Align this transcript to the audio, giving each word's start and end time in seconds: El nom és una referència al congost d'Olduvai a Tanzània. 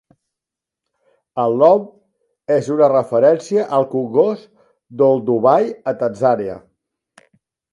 El 1.43 1.57
nom 1.63 1.83
és 2.57 2.69
una 2.77 2.89
referència 2.93 3.67
al 3.81 3.85
congost 3.93 4.49
d'Olduvai 5.03 5.69
a 5.93 5.95
Tanzània. 6.01 6.57